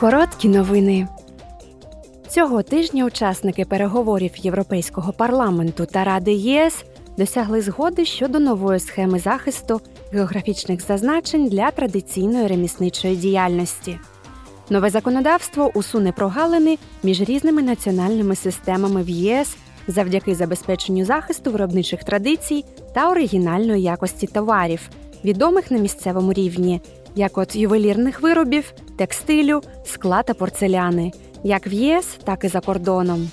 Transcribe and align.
Короткі 0.00 0.48
новини. 0.48 1.08
Цього 2.28 2.62
тижня 2.62 3.04
учасники 3.04 3.64
переговорів 3.64 4.36
Європейського 4.36 5.12
парламенту 5.12 5.86
та 5.86 6.04
Ради 6.04 6.32
ЄС 6.32 6.84
досягли 7.18 7.60
згоди 7.60 8.04
щодо 8.04 8.38
нової 8.38 8.80
схеми 8.80 9.18
захисту 9.18 9.80
географічних 10.12 10.86
зазначень 10.86 11.48
для 11.48 11.70
традиційної 11.70 12.46
ремісничої 12.46 13.16
діяльності. 13.16 13.98
Нове 14.70 14.90
законодавство 14.90 15.70
усуне 15.74 16.12
прогалини 16.12 16.78
між 17.02 17.20
різними 17.20 17.62
національними 17.62 18.36
системами 18.36 19.02
в 19.02 19.08
ЄС 19.08 19.56
завдяки 19.88 20.34
забезпеченню 20.34 21.04
захисту 21.04 21.50
виробничих 21.50 22.04
традицій 22.04 22.64
та 22.94 23.10
оригінальної 23.10 23.82
якості 23.82 24.26
товарів, 24.26 24.90
відомих 25.24 25.70
на 25.70 25.78
місцевому 25.78 26.32
рівні, 26.32 26.80
як 27.14 27.38
от 27.38 27.56
ювелірних 27.56 28.20
виробів, 28.20 28.72
текстилю, 28.96 29.62
скла 29.84 30.22
та 30.22 30.34
порцеляни, 30.34 31.12
як 31.44 31.66
в 31.66 31.72
ЄС, 31.72 32.06
так 32.24 32.44
і 32.44 32.48
за 32.48 32.60
кордоном. 32.60 33.30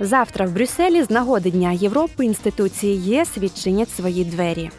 Завтра 0.00 0.46
в 0.46 0.52
Брюсселі 0.52 1.02
з 1.02 1.10
нагоди 1.10 1.50
Дня 1.50 1.72
Європи 1.72 2.24
інституції 2.24 3.02
ЄС 3.02 3.38
відчинять 3.38 3.90
свої 3.90 4.24
двері. 4.24 4.70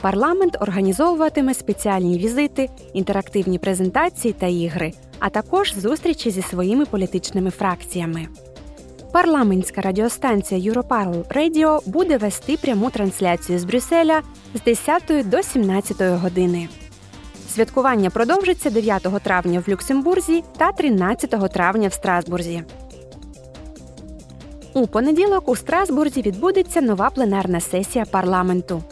Парламент 0.00 0.56
організовуватиме 0.60 1.54
спеціальні 1.54 2.18
візити, 2.18 2.68
інтерактивні 2.92 3.58
презентації 3.58 4.34
та 4.38 4.46
ігри, 4.46 4.92
а 5.18 5.30
також 5.30 5.74
зустрічі 5.74 6.30
зі 6.30 6.42
своїми 6.42 6.86
політичними 6.86 7.50
фракціями. 7.50 8.28
Парламентська 9.16 9.80
радіостанція 9.80 10.72
Europarl 10.72 11.24
Radio 11.24 11.88
буде 11.88 12.16
вести 12.16 12.56
пряму 12.56 12.90
трансляцію 12.90 13.58
з 13.58 13.64
Брюсселя 13.64 14.22
з 14.54 14.60
10 14.62 15.28
до 15.28 15.42
17 15.42 15.96
години. 16.00 16.68
Святкування 17.48 18.10
продовжиться 18.10 18.70
9 18.70 19.02
травня 19.22 19.62
в 19.66 19.70
Люксембурзі 19.70 20.44
та 20.56 20.72
13 20.72 21.52
травня 21.52 21.88
в 21.88 21.92
Страсбурзі. 21.92 22.62
У 24.74 24.86
понеділок 24.86 25.48
у 25.48 25.56
Страсбурзі 25.56 26.22
відбудеться 26.22 26.80
нова 26.80 27.10
пленарна 27.10 27.60
сесія 27.60 28.04
парламенту. 28.04 28.82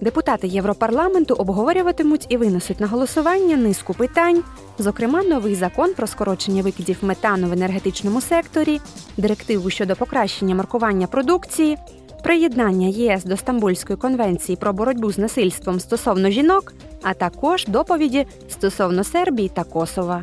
Депутати 0.00 0.46
Європарламенту 0.46 1.34
обговорюватимуть 1.34 2.26
і 2.28 2.36
винесуть 2.36 2.80
на 2.80 2.86
голосування 2.86 3.56
низку 3.56 3.94
питань, 3.94 4.42
зокрема, 4.78 5.22
новий 5.22 5.54
закон 5.54 5.94
про 5.94 6.06
скорочення 6.06 6.62
викидів 6.62 6.96
метану 7.02 7.48
в 7.48 7.52
енергетичному 7.52 8.20
секторі, 8.20 8.80
директиву 9.16 9.70
щодо 9.70 9.96
покращення 9.96 10.54
маркування 10.54 11.06
продукції, 11.06 11.76
приєднання 12.22 12.88
ЄС 12.88 13.24
до 13.24 13.36
Стамбульської 13.36 13.96
конвенції 13.96 14.56
про 14.56 14.72
боротьбу 14.72 15.12
з 15.12 15.18
насильством 15.18 15.80
стосовно 15.80 16.30
жінок, 16.30 16.72
а 17.02 17.14
також 17.14 17.66
доповіді 17.66 18.26
стосовно 18.48 19.04
Сербії 19.04 19.48
та 19.48 19.64
Косова. 19.64 20.22